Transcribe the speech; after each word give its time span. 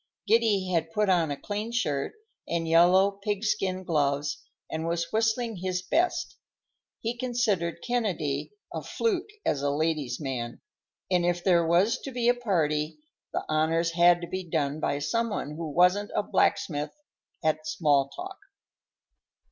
Giddy 0.27 0.71
had 0.73 0.91
put 0.93 1.09
on 1.09 1.29
a 1.29 1.37
clean 1.39 1.71
shirt 1.71 2.13
and 2.47 2.67
yellow 2.67 3.11
pig 3.23 3.43
skin 3.43 3.83
gloves 3.83 4.41
and 4.67 4.87
was 4.87 5.11
whistling 5.13 5.57
his 5.57 5.83
best. 5.83 6.37
He 7.01 7.15
considered 7.15 7.83
Kennedy 7.85 8.51
a 8.73 8.81
fluke 8.81 9.29
as 9.45 9.61
a 9.61 9.69
ladies' 9.69 10.19
man, 10.19 10.59
and 11.11 11.23
if 11.23 11.43
there 11.43 11.67
was 11.67 11.99
to 11.99 12.09
be 12.09 12.27
a 12.29 12.33
party, 12.33 12.97
the 13.31 13.45
honors 13.47 13.91
had 13.91 14.21
to 14.21 14.27
be 14.27 14.43
done 14.43 14.79
by 14.79 14.97
some 14.97 15.29
one 15.29 15.51
who 15.51 15.69
wasn't 15.69 16.09
a 16.15 16.23
blacksmith 16.23 16.95
at 17.43 17.67
small 17.67 18.09
talk. 18.09 18.39